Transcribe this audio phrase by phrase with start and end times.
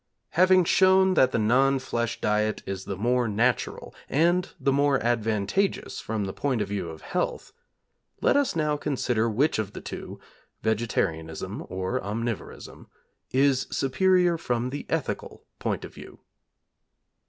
[0.31, 5.99] Having shown that the non flesh diet is the more natural, and the more advantageous
[5.99, 7.53] from the point of view of health,
[8.19, 10.19] let us now consider which of the two
[10.63, 12.87] vegetarianism or omnivorism
[13.29, 16.17] is superior from the ethical point of view.